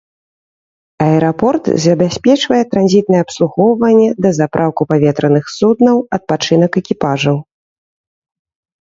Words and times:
Аэрапорт 1.07 1.63
забяспечвае 1.85 2.63
транзітнае 2.73 3.21
абслугоўванне, 3.27 4.09
дазапраўку 4.29 4.81
паветраных 4.95 5.45
суднаў, 5.61 6.05
адпачынак 6.21 6.71
экіпажаў. 6.87 7.37